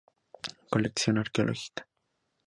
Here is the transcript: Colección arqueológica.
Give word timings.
Colección 0.71 1.15
arqueológica. 1.19 1.81